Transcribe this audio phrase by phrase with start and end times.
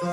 [0.00, 0.08] คุณ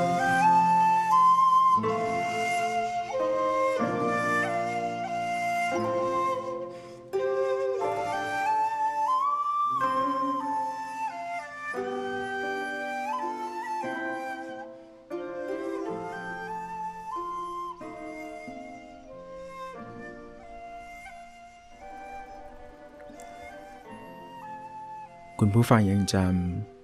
[25.55, 26.76] ผู้ฟังยังจำ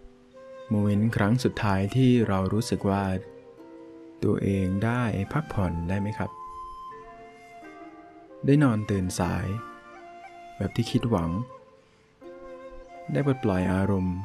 [0.76, 3.04] โมเมนต์ครั้งสุดท้ายที่เรารู้สึกว่า
[4.24, 6.32] ตัวเองได้พักผ่อนได้ไหมครับ
[8.46, 9.48] ได้นอนตื่นสาย
[10.58, 11.30] แบบที่คิดหวัง
[13.12, 14.18] ได้ปลดปล่อยอารมณ์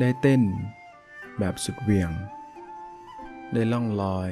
[0.00, 0.42] ได้เต้น
[1.38, 2.10] แบบสุดเวียง
[3.52, 4.30] ได้ล่องลอย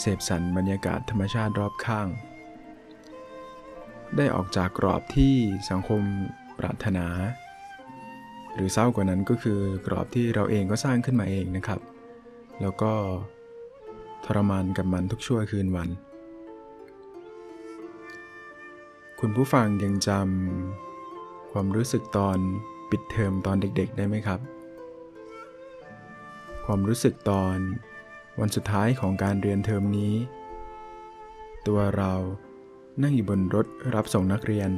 [0.00, 2.08] เสพสันบรรยากาศธรรมชาติรอบข้าง
[4.16, 5.34] ได้ออกจากกรอบที่
[5.70, 6.02] สังคม
[6.58, 7.08] ปรารถนา
[8.54, 11.80] หรือเศร้ากว่านั้นก็คือกรอบที่เราเองก็สร้างขึ้นมาเองนะครับ
[12.60, 12.92] แล้วก็
[14.24, 15.88] ทรมานกับมันทุกชั่วคืนวัน
[19.20, 22.38] คุณผู้ฟังยังจำความรู้สึกตอน
[22.90, 24.40] ปิดเทอมตอนเด็กๆ ได้ไหมครับ
[26.66, 27.56] ความรู้สึกตอน
[28.40, 30.14] วันสุดท้ายของการเรียนเทอมนี้
[31.66, 32.12] ตัวเรา
[33.02, 34.70] นั่งอยู่บนรถรับส่งนักเรียน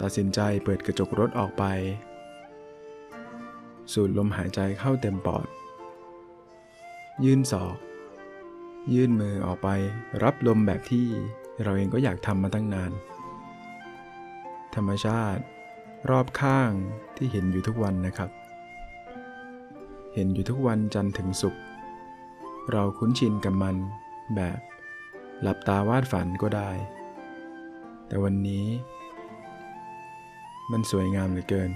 [0.00, 1.64] ตัดสินใจเปิดกระจกรถออกไป
[3.92, 5.46] สูดลมหายใจเข้าเต็มปอด
[7.24, 7.76] ยื่นศอก
[8.94, 9.68] ยื่นมือออกไป
[10.22, 11.06] รับลมแบบที่
[11.62, 12.92] เราเองก็อยากทำมาตั้งนาน
[14.74, 15.42] ธรรมชาติ
[16.10, 16.70] รอบข้าง
[17.16, 18.30] ที่เห็นอยู่ทุกวันนะครับ
[20.14, 21.62] เห็นอยู่ทุกวันจันทร์ถึงศุกร์
[22.70, 23.76] เราคุ้นชินกับมัน
[24.36, 24.58] แบบ
[25.42, 26.70] หลับตาวาดฝันก็ได้
[28.06, 28.66] แต่วันนี้
[30.72, 31.70] มันสวยงามเหลือเกิน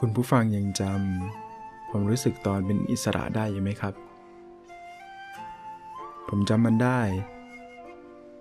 [0.00, 3.94] คุณผู้ฟังยังจำความรู้สึกตอนเป็นอิสระได้ยังไหมครับ
[6.28, 7.00] ผมจำมันได้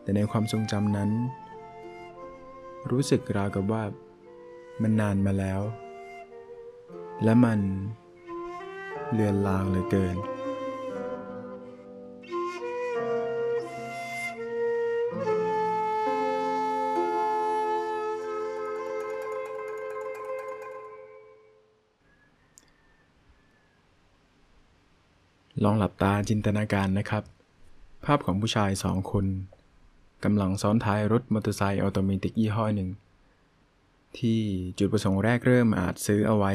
[0.02, 1.10] แต่ในความทรงจำนั้น
[2.92, 3.84] รู้สึกราวกับว่า
[4.82, 5.62] มันนานมาแล้ว
[7.24, 7.60] และมัน
[9.14, 10.16] เลือนลางเหลือเกิน
[25.64, 27.24] ลองหลับตาจินตนาการนะครับ
[28.06, 29.26] ภาพของผู้ชายสองคน
[30.24, 32.90] กำลังซ้อนท้ายรถมอเตอร์ไซค์ automatic ยี่ห้อหนึ่ง
[34.18, 34.40] ที่
[34.78, 36.54] จุดประสงค์แรกเริ่มอาจซื้อเอาไว้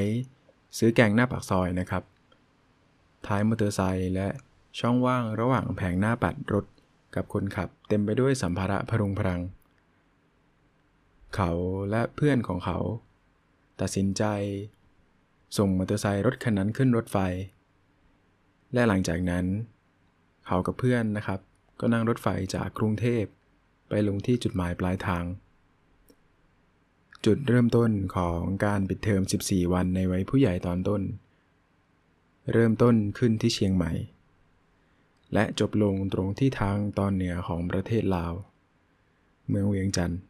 [0.79, 2.03] ซื้อแกงหน้าปากซอยนะครับ
[3.27, 4.29] ท้ายมอเตอร์ไซค์และ
[4.79, 6.65] ช่องว่างระหว่างแผงหน้าปัดรถ
[7.15, 9.43] กับคนขับ เต็มไปด้วยสัมภาระพะรุงพะรัง
[11.35, 11.51] เขา
[11.91, 12.79] และเพื่อนของเขา
[13.81, 14.25] ตัดสินใจ
[15.57, 17.19] ส่งมอเตอร์ไซค์รถคันนั้นขึ้นรถไฟ
[18.73, 19.45] และหลังจากนั้น
[20.47, 21.41] เขากับเพื่อนนะครับ
[21.81, 23.25] ก็นั่งรถไฟจากกรุงเทพ
[23.89, 25.25] ไปลงที่จุดหมายปลายทาง
[27.27, 31.03] จุดเริ่มต้นของการปิดเทอม 14 วันในวัยผู้ใหญ่ตอนต้น
[32.53, 33.93] เริ่มต้นขึ้นที่เชียงใหม่
[35.35, 38.33] และจบลงตรงที่ทางตอนเหนือของประเทศลาว
[39.49, 40.21] เมืองเวียงจันทร์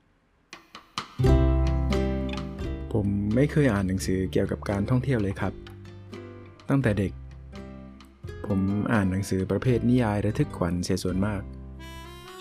[2.93, 5.53] ผมไม่เคยอ่านหนังสือเกี่ยวกับการท่องเที่ยวเลยครับ
[6.69, 7.13] ตั้งแต่เด็ก
[8.49, 8.61] ผม
[8.93, 11.43] อ่านหนังสือประเภทนิยายระทึกขวัญเสียส่วนมาก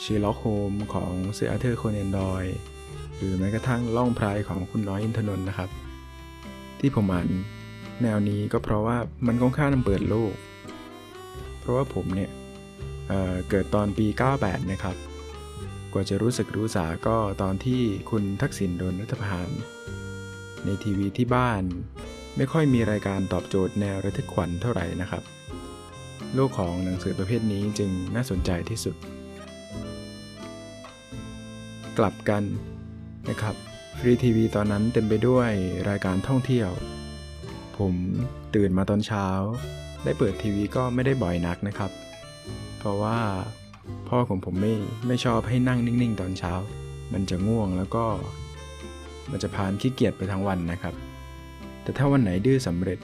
[0.02, 2.44] เชอร์ล็อกโฮมส์ของเซอร์อาร์เธอร์โคแนนดอยล์
[3.16, 5.70] หรือแม้กระทั่งล่องไพรของคุณน้อยอินทนนท์นะครับ
[6.80, 7.28] ที่ผมอ่าน
[8.04, 8.98] แนวนี้ก็เพราะว่า
[9.28, 10.34] มันค่อนข้างเปิดโลก
[11.60, 12.32] เพราะว่าผมเนี่ย
[13.08, 14.08] เกิดตอนปี
[14.40, 14.96] 98 นะครับ
[15.94, 19.50] กว่าจะรู้สึกรู้สาก็ตอนที่คุณทักษิณโดนรัฐประหาร
[20.66, 21.64] ในทีวีที่บ้าน
[22.38, 25.24] ไม่ค่อยมีรายการตอบโจทย์แนวระทึกขวัญเท่าไหร่นะครับ
[26.38, 28.96] ลกของหนังสือประเภทนี้จึงน่าสนใจที่สุด
[31.98, 32.44] กลับกัน
[33.30, 33.56] นะครับ
[34.00, 35.52] ฟรีทีวีตอนนั้นเต็มไปด้วย
[35.90, 36.70] รายการท่องเที่ยว
[37.78, 37.94] ผม
[38.56, 39.28] ตื่นมาตอนเช้า
[40.04, 41.92] ได้เปิดทีวีก็ไม่ได้บ่อยนักนะครับ
[42.80, 43.20] เพราะว่า
[44.10, 44.74] พ่อของผมไม่
[45.08, 46.54] ไม่ชอบให้นั่งนิ่งๆ ตอนเช้า
[47.14, 48.06] มันจะง่วงแล้วก็
[49.32, 50.94] มันจะพานขี้เกียจไปทั้งวันนะครับ
[51.84, 53.00] แต่ถ้าวันไหนดื้อสำเร็จ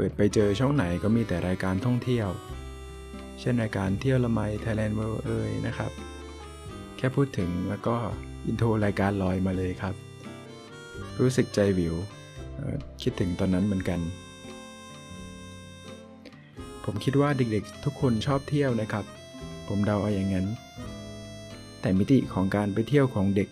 [0.00, 2.28] เปิดไปเจอช่องไหนก็มีแต่รายการท่องเที่ยว
[3.40, 5.92] เช่นรายการเที่ยวละไมไทยแลนด์เวิลด์เอยนะครับ
[6.96, 7.96] แค่พูดถึงแล้วก็
[8.46, 9.94] intro รายการลอยมาเลยครับ
[11.20, 11.94] รู้สึกใจหวิว
[13.02, 14.00] คิดถึงตอนนั้นเหมือนกัน
[16.84, 19.04] ผมคิดว่าเด็กๆทุกคนชอบเที่ยวนะครับ
[19.68, 20.46] ผมเดาเอาอย่างนั้น
[21.80, 23.48] แต่มิติของการไปเที่ยวของเด็ก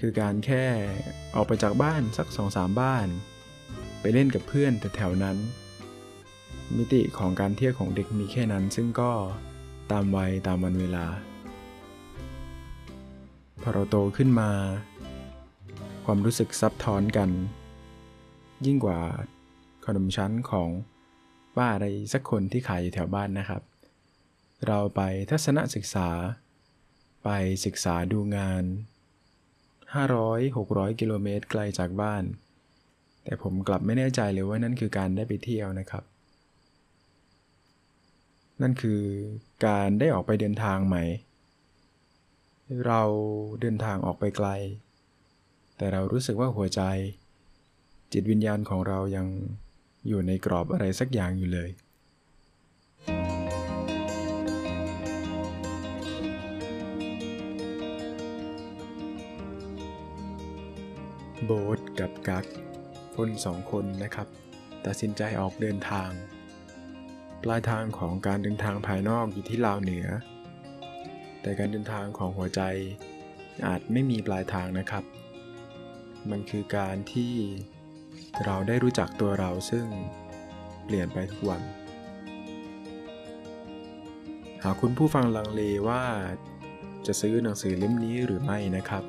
[0.00, 0.64] คือการแค่
[1.34, 3.08] ออกไปจากบ้านสักสองสามบ้าน
[4.00, 5.38] ไปเล่นกับเพื่อนแต่แถวนั้น
[6.76, 9.10] มิติของการเที่ยวของเด็กมีแค่นั้น ซึ่งก็
[9.92, 11.06] ตามวัยตามวันเวลา
[13.62, 14.50] พอเราโตขึ้นมา
[16.04, 17.30] ความรู้สึกซับซ้อนกัน
[18.66, 19.00] ยิ่งกว่า
[19.86, 20.68] ขนมชั้นของ
[21.56, 23.62] ป้าอะไรสักคนที่ขายอยู่แถวบ้านนะครับ
[24.66, 25.00] เราไป
[25.30, 26.08] ทัศนศึกษา
[27.24, 28.64] ไปไปศึกษาดูงาน
[29.84, 32.24] 500-600 กิโลเมตรไกลจากบ้าน
[33.24, 36.04] แต่ผมกลับไม่แน่ใจเลยว่านั่นคือการได้ไปเที่ยวนะครับ
[38.62, 39.02] นั่นคือ
[39.66, 41.04] การได้ออกไปเดินทางใหม่
[42.86, 43.02] เรา
[43.60, 44.48] เดินทางออกไปไกล
[45.76, 46.82] แต่เรารู้สึกว่าหัวใจ
[48.12, 49.26] จิตวิญญาณของเรายัง
[50.08, 51.70] อยู่ในกรอบอะไรสักอย่างอยู่เลย
[61.44, 62.44] โบ๊ทกับกัก
[63.16, 64.28] คนสองคนนะครับ
[64.86, 66.10] ตัดสินใจออกเดินทาง
[67.44, 70.06] ปลายทางของการเดินทางภายนอกอยู่ที่ลาวเหนือ
[71.42, 72.60] แต่การเดินทางของหัวใจ
[73.66, 75.04] อาจไม่มีปลายทางนะครับ
[76.30, 77.34] มันคือการที่
[78.44, 79.86] เราได้รู้จักตัวเราซึ่ง
[80.84, 81.62] เปลี่ยนไปทุกวัน
[84.62, 86.02] หากคุณผู้ฟังลังเลว่า
[87.06, 89.04] จะซื้อหนังสือเล่มนี้หรือไม่นะครับ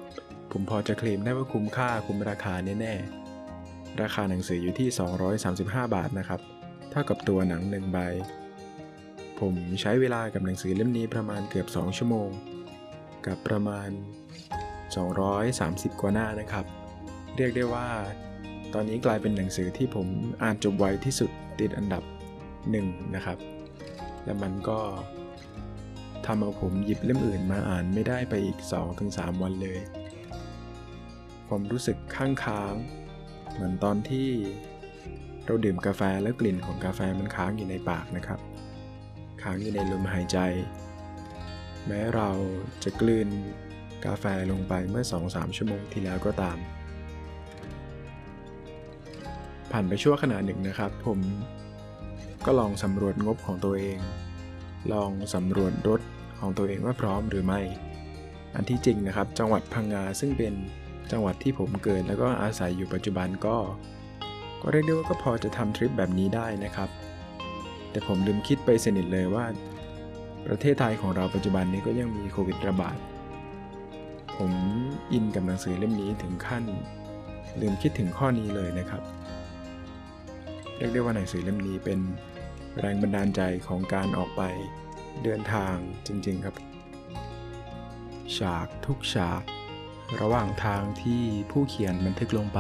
[0.52, 4.88] ผมพอจะเคลมได้ว่าคุ้มค่าคุ้มราคาแน่ๆ ราคาหนังสืออยู่ที่
[5.42, 6.42] 235 บาทนะครับ
[6.92, 8.00] เท่ากับตัวหนังหนึ่งใบ
[9.40, 12.30] ผมใช้เวลากับหนังสือเล่มนี้ประมาณเกือบ 2 ชั่วโมง
[13.26, 13.90] กับประมาณ
[15.16, 16.66] 230 กว่าหน้านะครับ
[17.36, 17.88] เรียกได้ว่า
[18.74, 20.08] ตอนนี้กลายเป็นหนังสือที่ผม
[20.42, 22.04] อ่านจบไวที่สุดติดอันดับ
[22.72, 23.38] หนึ่งนะครับ
[24.24, 24.80] และมันก็
[26.26, 28.58] ทำเอาผมหยิบเล่มอื่นมาอ่านไม่ได้ไปอีก
[29.00, 29.80] 2-3 วันเลย
[31.50, 32.74] ผมรู้สึกข้างค้าง
[33.54, 34.30] เหมือนตอนที่
[35.50, 38.40] เราดื่มกาแฟแล้วกลิ่นของกาแฟมันค้างอยู่ในปากนะครับ
[39.42, 40.38] ค้างอยู่ในลมหายใจ
[41.88, 42.30] แม้เรา
[42.84, 43.28] จะกลืน
[44.06, 46.58] กาแฟลงไปเมื่อ 2-3 ชั่วโมงที่แล้วก็ตาม
[49.72, 51.20] ผ่านไปชั่วขณะหนึ่งนะครับ ผม
[52.46, 53.98] ก็ลองสำรวจงบของตัวเอง
[54.94, 56.02] ลองสำรวจรถ
[56.40, 57.62] ของตัวเองว่าพร้อมหรือไม่
[58.56, 60.54] อันที่จริงนะครับ จังหวัดพังงาซึ่งเป็น
[61.12, 63.58] จังหวัดที่ผมเกิดแล้วก็อาศัยอยู่ปัจจุบันก็
[64.62, 66.90] ก็เรียกได้ว่าก็พอจะทำทริปแบบนี้ได้นะครับ
[67.92, 69.46] แต่ผมลืมคิดไปสนิทเลยว่า
[70.48, 72.98] ประเทศไทยของเราปัจจุบันนี้ก็ยังมีโควิดระบาด
[74.38, 74.52] ผม
[75.12, 76.64] อินกับหนังสือเล่มนี้ถึงขั้น
[77.62, 79.04] ลืมคิดถึงข้อนี้เลยนะครับ
[80.78, 82.00] เรียกได้ว่าหนังสือเล่มนี้เป็น
[82.80, 84.42] แรงบันดาลใจของการออกไป
[85.24, 85.76] เดินทาง
[86.08, 86.56] จริงๆครับ
[88.38, 89.44] ฉากทุกฉาก
[90.22, 92.60] ระหว่างทางที่ผู้เขียนบันทึกลงไป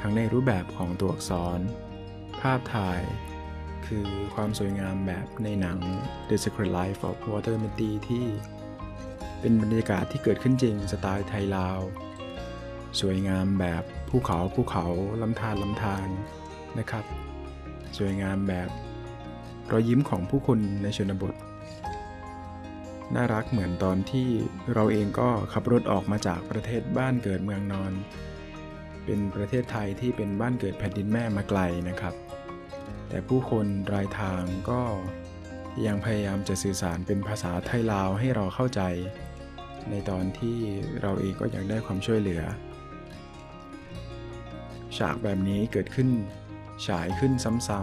[0.00, 1.60] ทั้งในรูปแบบของตัวอักษร
[2.40, 3.02] ภาพถ่าย
[3.86, 5.78] คือความสวยงามแบบในหนัง
[6.28, 8.24] The Secret Life of Walter Mitty ที่
[9.40, 11.80] เป็นบรรยากาศที่เกิดขึ้นจริงสไตล์ไทยลาว
[13.00, 14.86] สวยงามแบบภูเขาภูเขา
[15.22, 16.08] ลำธารลำธาร
[16.78, 17.04] นะครับ
[17.98, 18.68] สวยงามแบบ
[19.72, 21.34] รอยยิ้มของผู้คนในชนบท
[23.14, 24.28] น่ารักเหมือนตอนที่
[24.74, 27.92] เราเองก็ขับรถออกมาจากประเทศบ้านเกิดเมืองนอน
[29.06, 32.14] เป็นประเทศไทยที่เป็นบ้านเกิดแผ่นดินแม่มาไกลนะครับ
[33.08, 34.82] แต่ผู้คนรายทางก็
[35.86, 38.82] ยังพยายามจะสื่อสารเป็นภาษาไทยลาวให้เราเข้าใจ
[39.90, 40.56] ในตอนที่
[41.00, 42.42] เราเองก็อยากได้ความช่วยเหลือ
[44.98, 46.08] ฉากแบบนี้เกิดขึ้น
[46.86, 47.32] ฉายขึ้น
[47.68, 47.80] ซ้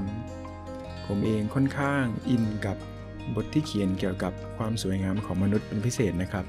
[0.48, 2.78] ำๆ ผมเองค่อนข้างอินกับ
[3.36, 6.46] บทที่เขียนเกี่ยวกับความสวยงามของมนุษย์เป็นพิเศษนะครับ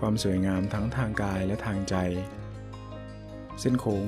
[0.00, 1.96] ความสวยงามทั้งทางกายและทางใจ
[3.60, 4.06] เส้นโค้ง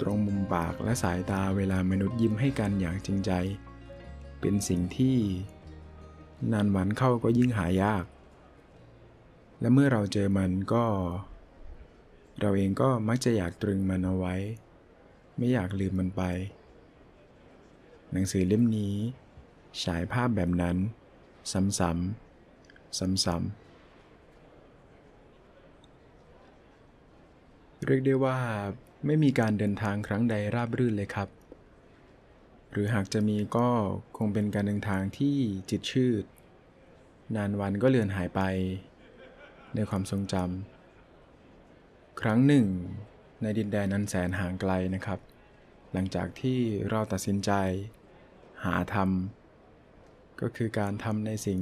[0.00, 3.32] ตรงมุมปากและสายตาเวลามนุษย์ยิ้มให้กันอย่างจริงใจ
[4.40, 5.16] เป็นสิ่งที่
[6.52, 8.04] นานวันเข้าก็ยิ่งหายาก
[9.60, 10.84] และเมื่อเราเจอมันก็
[12.40, 14.34] เราเองก็มักจะอยากตรึงมันเอาไว้
[15.36, 16.22] ไม่อยากลืมมันไป
[18.12, 18.96] หนังสือเล่มนี้
[19.82, 20.76] ฉายภาพแบบนั้น
[21.52, 23.63] ซ้ำๆซ้ำๆ
[27.86, 28.38] เรียกได้ว่า
[29.06, 31.28] ไม่มีการเดินทางครั้งใดราบรื่นเลยครับ
[32.70, 33.68] หรือหากจะมีก็
[34.16, 35.36] คงเป็นการเดินทางที่
[35.70, 36.24] จิตชืด
[37.36, 38.40] นานวันก็เลือนหายไป
[39.74, 42.66] ในความทรงจำครั้งหนึ่ง
[43.42, 45.20] ในดินแดนนันแสนห่างไกลนะครับ
[45.92, 47.50] หลังจากที่เราตัดสินใจ
[48.64, 51.58] หาทำก็คือการทำในสิ่ง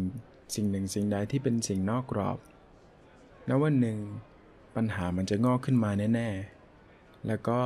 [0.54, 2.38] สิ่งหนึ่งสิ่งใดที่เป็นสิ่งนอกกรอบ
[3.46, 3.98] แ้ววันหนึ่ง
[4.76, 6.28] ปัญหามันจะงอกขึ้นมาแน่
[6.78, 7.60] ๆ แล้วก็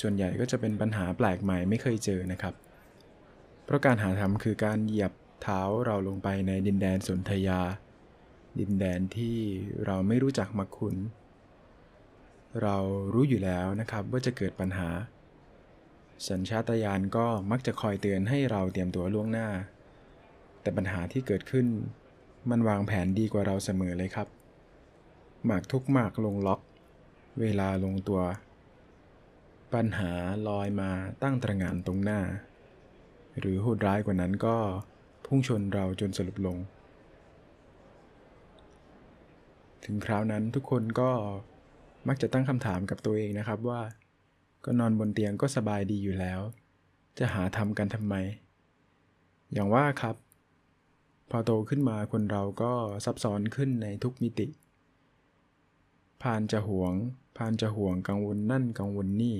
[0.00, 2.54] ส่วนใหญ่ก็จะเป็นปัญหาแปลกใหม่ไม่เคยเจอนะครับ
[3.64, 5.12] เพราะการหาทำคือการเหยียบ
[5.42, 7.60] เท้าเราลงไปในดินแดนสนธยา
[8.60, 9.36] ดินแดนที่
[9.86, 10.96] เราไม่รู้จักมาคุณ
[12.62, 12.76] เรา
[13.12, 14.88] รู้อยู่แล้วนะครับว่าจะเกิดปัญหา
[16.28, 19.48] สัญชาตญาณก็มักจะคอยเตือนให้เราเตรียมตัวล่วงหน้า
[20.62, 21.66] แต่ปัญหาที่เกิดขึ้น
[22.50, 24.28] มันวางแผนดีกว่าเราเสมอเลยครับ
[25.46, 26.60] หมากทุกหมากลงล็อก
[27.40, 28.20] เวลาลงตัว
[29.74, 30.12] ปัญหา
[30.48, 30.90] ลอยมา
[31.22, 32.20] ตั้งตระหง่านตรงหน้า
[33.38, 34.56] หรือโหดร้ายกว่านั้นก็
[35.26, 36.56] พุ่งชนเราจนสลบลง
[39.84, 41.10] ถึงคราวนั้นทุกคนก็
[42.08, 43.80] มักจะตั้งคำถามกับตัวเองนะครับว่า
[44.64, 46.40] ก็นอนบนเตียงก็สบายดีอยู่แล้ว
[47.18, 48.14] จะหาทำกันทำไม
[49.52, 50.16] อย่างว่าครับ
[51.30, 52.72] พอโตขึ้นมาคนเราก็
[53.04, 54.46] ซับซ้อนขึ้นในทุกมิติ
[56.22, 56.94] พานจะหวง
[57.36, 59.38] พานจะห่วงกังวลนั่นกังวลนี่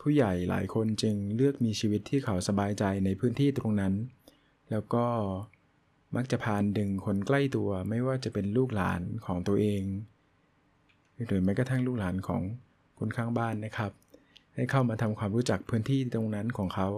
[0.00, 3.94] ผู้ใหญ่หลายคนจึงเลือกมีชีวิตที่เขาสบายใจในพื้นที่ตรงนั้น
[4.70, 5.06] แล้วก็
[6.16, 9.82] มักจะพานดึงคนใกล้ตัวไม่ว่าจะเป็นลูกหลานของตัวเอง
[11.26, 12.42] หรือแม้กระทั่งลูกหลานของ
[12.98, 13.92] คนข้างบ้านนะครับ
[14.54, 16.88] ให้เข้ามาทำความรู้จักพื้นที่ตรงนั้นของเขา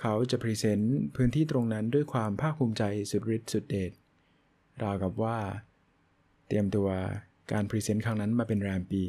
[0.00, 3.92] เขาจะพรีเซนต์พื้นที่ตรงนั้นด้วยความภาคภูมิใจสุดฤทธิ์สุดเดช
[4.82, 5.38] ราวกับว่า
[6.46, 6.88] เตรียมตัว
[7.52, 9.02] การพรีเซนต์ครั้งนั้นมาเป็นแรมปี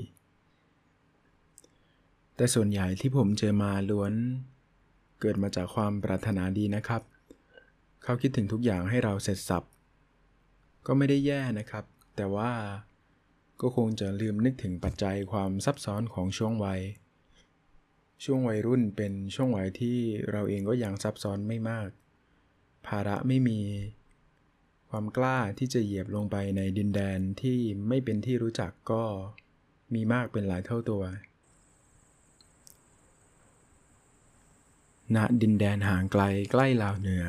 [2.35, 4.13] แต่ส่วนใหญ่ที่ผมเจอมาล้วน
[5.19, 7.01] เกิดมาจากความปรารถนาดีนะครับ
[8.03, 9.63] เขาคิดถึงทุกอย่างให้เราเสร็จสับ
[10.85, 11.85] ก็ไม่ได้แย่นะครับ
[12.15, 12.51] แต่ว่า
[13.61, 16.81] ก็คงจะลืมนึกถึงปัจจัยความซับซ้อนของช่วงวัย
[18.23, 19.97] ช่วงวัยรุ่นเป็นช่วงวัยที่
[20.31, 21.89] เราเองก็ยังซับซ้อนไม่มาก
[22.87, 23.59] ภาระไม่มี
[24.95, 29.03] ความกล้าที่จะเหยียบลงไปในดินแดนที่ไม่เป็นที่รู้จักก็
[29.93, 31.03] มีมากเป็นหลายเท่าตัว
[35.15, 37.25] ณ ดินแดนห่างไกลใกล้ลาวเหนือ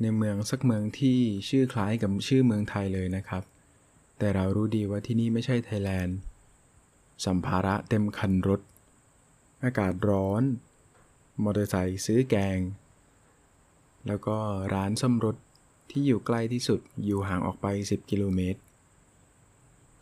[0.00, 1.18] ในเมืองสักเมืองที่
[1.48, 3.42] ชื่อคล้ายกับชื่อเมืองไทยเลยนะครับ
[4.18, 6.16] แต่เรารู้ดีว่าที่นี่ไม่ใช่ไทยแลนด์
[7.24, 8.60] สัมภาระเต็มคันรถ
[9.64, 10.42] อากาศร้อน
[11.42, 12.58] มอเตอร์ไซค์ซื้อแกง
[14.06, 14.36] แล้วก็
[14.74, 15.36] ร้านซ่อมรถ
[15.90, 18.60] ที่อยู่ใกล้ที่สุดอยู่ห่างออกไป 10 กิโลเมตร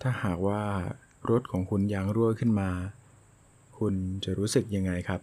[0.01, 0.63] ถ้าหากว่า
[1.31, 2.71] รถของคุณยางรั่วขึ้นมา
[3.79, 5.21] คุณจะรู้สึกยังไงครับ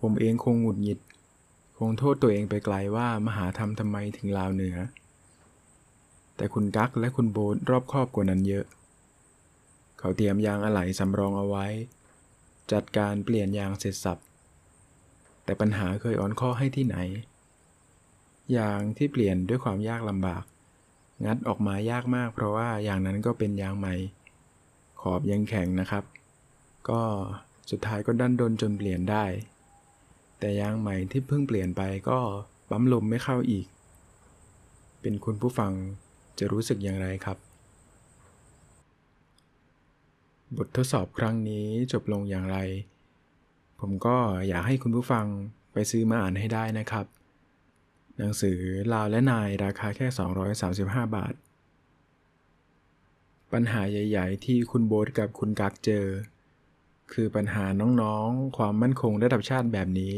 [0.00, 0.98] ผมเองคงหงุดหงิด
[1.78, 4.76] คงโทษตัวเองไปไกลว่ามหาหาทำทำไมถึงลาวเหนือ
[6.36, 8.64] แต่คุณกั๊กและคุณโบนรอบครอบกว่านั้นเยอะ
[9.98, 11.66] เขาเตรียมยางอะไหล่สำรองเอาไว้
[12.72, 14.18] จัดการเปลี่ยนยางเสร็จสับ
[15.44, 16.96] แต่ปัญหาเคยอ่อนข้อให้ที่ไหน
[18.58, 20.44] ยางที่เปลี่ยนด้วยความยากลำบาก
[21.24, 23.94] งัดออกมายากมาก เพราะว่าอย่างนั้นก็เป็นยางใหม่
[25.00, 26.04] ขอบยังแข็งนะครับ
[26.88, 27.02] ก็
[27.70, 29.24] สุดท้ายก็ดันดนจนเปลี่ยนได้
[30.38, 32.18] แต่ยางใหม่ที่เพิ่งเปลี่ยนไปก็
[32.70, 33.66] ปั๊มลมไม่เข้าอีก
[35.00, 35.72] เป็นคุณผู้ฟัง
[36.38, 37.38] จะรู้สึกอย่างไรครับ
[40.56, 42.58] บททดสอบครั้งนี้จบลงอย่างไร
[43.80, 44.16] ผมก็
[44.48, 45.26] อยากให้คุณผู้ฟัง
[45.72, 47.06] ไปซื้อมาอ่านให้ได้นะครับ
[48.22, 48.58] หนังสือ
[48.92, 50.06] ลาวและนายราคาแค่
[50.60, 51.34] 235 บาท
[53.52, 56.06] ปัญหาใหญ่ ๆ ที่คุณโบ๊ทกับคุณกักเจอ
[57.12, 57.64] คือปัญหา
[58.02, 60.14] น้องๆ ความมั่นคงระดับชาติแบบนี้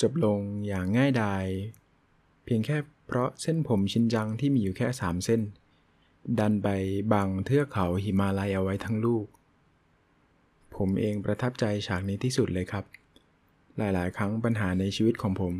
[0.00, 1.44] จบลงอย่างง่ายดาย
[2.44, 5.40] เพียงแค่เพราะเส้นผมชินจังที่มีอยู่แค่สามเส้น
[6.38, 6.68] ดันไป
[7.12, 9.26] บังเทือกเขาหิมาลัยเอาไว้ทั้งลูก
[10.76, 12.84] ผมเองประทับใจฉากนี้ที่สุดเลยครับ
[13.78, 15.54] หลายๆ ครั้งปัญหาในชีวิตของผม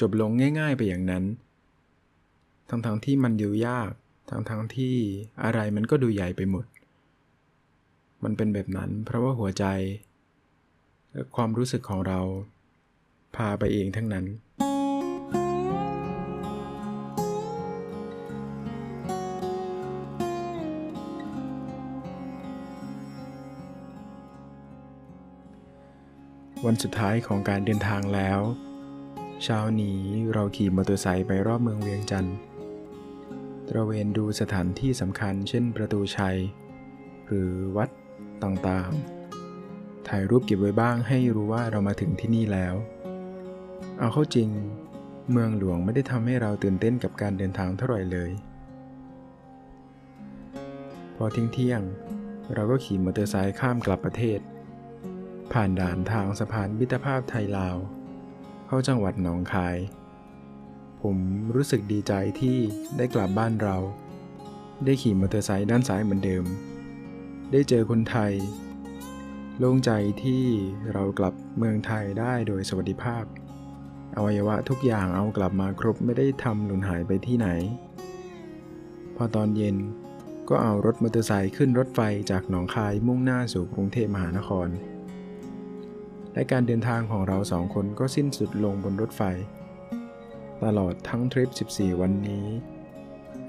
[0.00, 0.30] จบลง
[0.60, 1.24] ง่ายๆไปอย่างนั้น
[2.68, 3.90] ทั้งๆทที่มันดูยาก
[4.30, 4.94] ทั้งๆทที่
[5.44, 6.64] อะไรมันก็ดูใหญ่ไปหมด
[8.24, 9.64] มันเป็นแบบนั้นเพราะว่าหัวใจ
[11.12, 12.20] และความรู้สึกของเรา
[13.36, 14.26] พาไปเองทั้งนั้น
[26.66, 28.40] วันสุดท้ายของการเดินทางแล้ว
[29.44, 30.00] เช้านี้
[30.32, 32.36] เราขี่มอเตอร์ไซค์ไปรอบเมืองเวียงจันทร์
[33.68, 36.38] ตระเวนดูสถานที่สำคัญเช่นประตูชัย
[37.26, 37.88] หรือวัด
[38.42, 42.74] ต่างๆ ถ่ายรูปเก็บไว้บ้างให้รู้ว่าเรามาถึงที่นี่แล้ว
[43.98, 44.48] เอาเข้าจริง
[45.30, 48.30] เมืองหลวงไม่ได้ทำให้เราตื่นเต้นกับการเดินทางเท่าไหร่เลย
[51.16, 51.80] พอเที่ยงเที่ยง
[52.54, 54.40] เราก็ขี่มอเตอร์ไซค์ข้ามกลับประเทศ
[55.52, 57.78] ผ่านด่านทางสะพานมิตรภาพไทยลาว
[58.72, 59.76] เข้าจังหวัดหนองคาย
[61.02, 61.16] ผม
[61.54, 62.58] รู้สึกดีใจที่
[62.96, 63.76] ได้กลับบ้านเรา
[64.84, 66.44] ได้ขี่มอเตอร์ไซค์ด้านซ้ายเหมือนเดิม
[67.52, 68.32] ได้เจอคนไทย
[69.58, 69.90] โล่งใจ
[70.22, 70.44] ที่
[70.92, 73.24] เรากลับเมืองไทยได้โดยสวัสดิภาพ
[74.16, 77.48] อวัยวะทุกอย่างเอากลับมาครบไม่ได้ทำหลุนหายไปที่ไหน
[79.16, 79.76] พอตอนเย็น
[80.48, 82.00] ก็เอารถมอเตอร์ไซค์ขึ้นรถไฟ
[82.30, 84.70] จากหนองคายมุ่งหน้าสู่กรุงเทพมหานคร
[86.34, 89.22] และการเดินทางของเราสองคนก็สิ้นสุดลงบนรถไฟ
[90.64, 92.46] ตลอดทั้งทริป 14 วันนี้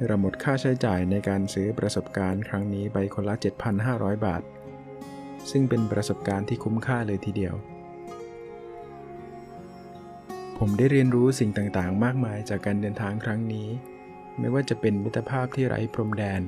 [0.05, 3.35] เราหมดค่าใช้จ่ายในการซื้อประสบการณ์ครั้งนี้ไปคนละ
[3.79, 4.41] 7,500 บาท
[5.51, 7.55] ซึ่งเป็นประสบการณ์ที่คุ้มค่าเลยทีเดียว
[10.57, 13.67] ผมได้เรียนรู้สิ่งต่างๆ มากมายจากการเดินทางครั้งนี้
[14.39, 16.41] ไม่ว่าจะเป็นมิตรภาพที่ไร้พรมแดน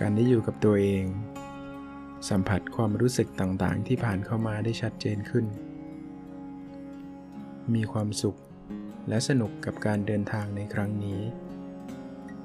[0.00, 1.04] การได้อยู่กับตัวเอง
[2.28, 5.46] สัมผัสความรู้สึกต่างๆ ที่ผ่านเข้ามาได้ชัดเจนขึ้น
[7.74, 8.36] มีความสุข
[9.08, 11.20] และสนุกกับการเดินทางในครั้งนี้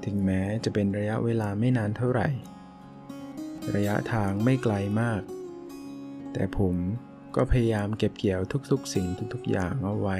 [0.04, 2.28] ถึงแม้จะเป็นระยะเวลาไม่นานเท่าไหร่
[3.74, 5.22] ระยะทางไม่ไกลมาก
[6.32, 6.76] แต่ผม
[7.36, 10.18] ก็พยายามเก็บเกี่ยวทุกๆ สิ่งทุกๆ อย่างเอาไว้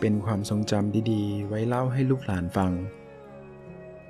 [0.00, 2.72] เป็นความทรงจำดีๆ ไว้เล่าให้ลูกหลานฟัง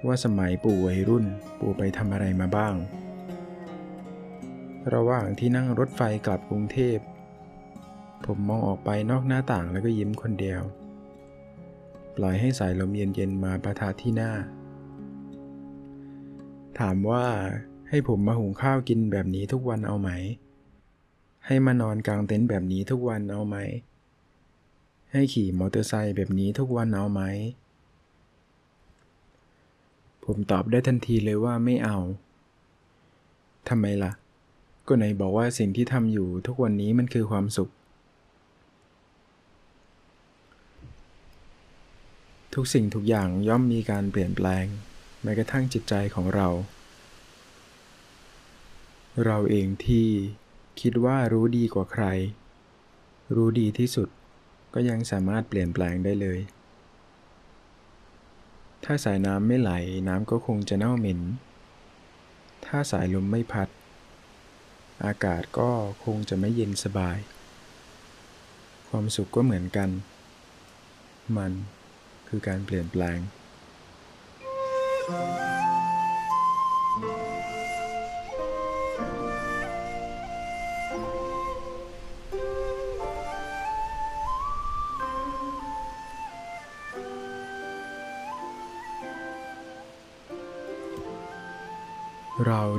[0.07, 1.25] ว่าสมัยปู่วัยรุ่น
[1.61, 2.75] ปู่ไปทำอะไรมาบ้าง
[4.95, 6.99] ระหว่างที่นั่งรถไฟกลับกรุงเทพ
[8.27, 10.61] ผมมองออกไปนอกหน้าต่างแล้วก็ยิ้มคนเดียว
[12.17, 14.33] ปล่อยให้สายลมเย็นๆมาประทะที่หน้า
[16.79, 17.25] ถามว่า
[17.89, 20.11] ให้ผมมาหุงข้าวกินแบบนี้ทุกวันเอาไหม
[21.47, 23.57] ให้มานอนกลางเต็นท์แบบนี้ทุกวันเอาไหม
[25.13, 27.23] ให้ขี่มอเตอร์ไซค์แบบนี้ทุกวันเอาไหม
[30.25, 31.99] ผมตอบได้ทันทีเลยว่าไม่เอา
[33.69, 34.13] ทำไมล่ะ
[34.89, 37.71] ก็ไหนบอกว่าสิ่งที่ทำอยู่ทุกวันนี้มันคือความสุข
[42.55, 44.65] ทุกสิ่งทุกอย่างย่อมมีการเปลี่ยนแปลง
[45.23, 46.49] แม้กระทั่งจิตใจของเรา
[49.25, 50.07] เราเองที่
[50.81, 52.05] คิดว่ารู้ดีกว่าใคร
[53.35, 54.09] รู้ดีที่สุด
[54.75, 56.39] ก็ยังสามารถเปลี่ยนแปลงได้เลย
[58.85, 59.73] ถ้าสายน้ำไม่ไหล
[60.09, 61.21] น้ำก็คงจะเน่าเหม็น
[62.67, 63.69] ถ้าสายลมไม่พัด
[65.05, 65.71] อากาศก็
[66.05, 67.19] คงจะไม่เย็นสบาย
[68.89, 69.91] ความสุขก็เหมือนกัน
[71.37, 71.53] มัน
[72.29, 73.19] คือการเปลี่ยนแปลง
[75.07, 75.58] เร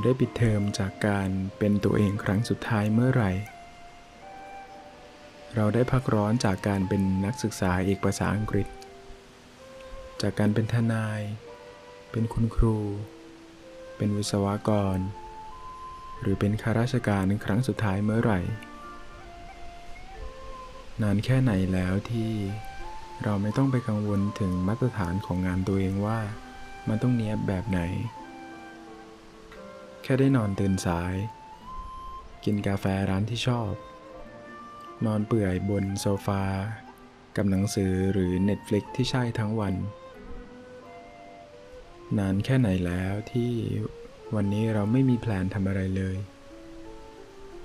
[0.04, 3.30] ได้ปิดเทอมจากการเป็นตัวเองครั้งสุดท้ายเมื่อไหร่
[5.56, 8.66] เราได้พักร้อนจากการเป็นนักศึกษาเอกภาษาอังกฤษ
[10.22, 11.20] จากการเป็นทนาย
[12.10, 12.76] เป็นคุณครู
[13.96, 14.98] เป็นวิศวกร
[16.20, 18.40] หรือเป็นข้าราชการครั้งสุดท้ายเมื่อไหร่
[21.02, 22.30] นานแค่ไหนแล้วที่
[23.24, 26.18] เราไม่ต้องไปกังวลถึงมาตรฐานของงานตัวเองว่า
[26.88, 27.80] มันต้องเนี้ยบแบบไหน
[30.12, 31.14] ค่ได้นอนตื่นสาย
[32.44, 33.72] กินกาแฟร้านที่ชอบ
[35.06, 36.42] นอนเปื่อยบนโซฟา
[37.36, 39.74] กับหนังสือหรือ Netflix ที่ใช่ทั้งวัน
[42.18, 43.50] นานแค่ไหนแล้วที่
[44.34, 46.16] วันนี้เราไม่มีแพลนทำอะไรเลย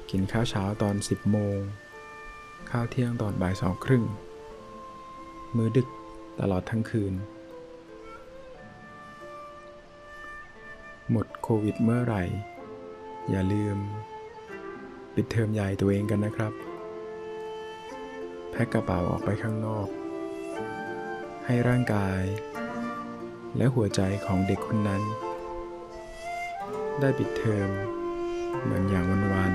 [0.10, 1.58] กินข้าวเช้าตอน 10 โมง
[2.70, 4.04] ข้าวเที่ยงตอนบ่ายสองครึ่ง
[5.56, 5.88] มื้อดึก
[6.40, 7.14] ตลอดทั้งคืน
[11.48, 12.24] โควิดเมื่อไหร่
[13.30, 13.78] อย่าลืม
[15.16, 16.54] ปิดเทอมใหญ่ตัวเองกันนะครับ
[18.52, 19.88] แพ็คกระเป๋าออกไปข้างนอก
[21.46, 22.22] ให้ร่างกาย
[23.58, 25.02] และหัวใจของเด็กคนนั้น
[27.00, 27.70] ได้ปิดเทอม
[28.64, 29.52] เหมือนอย่างวันวาน